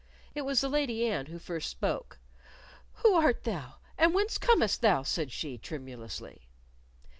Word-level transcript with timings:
It 0.33 0.41
was 0.41 0.61
the 0.61 0.67
Lady 0.67 1.05
Anne 1.07 1.27
who 1.27 1.37
first 1.37 1.69
spoke. 1.69 2.17
"Who 3.03 3.13
art 3.13 3.43
thou, 3.43 3.75
and 3.99 4.15
whence 4.15 4.39
comest 4.39 4.81
thou?" 4.81 5.03
said 5.03 5.31
she, 5.31 5.59
tremulously. 5.59 6.47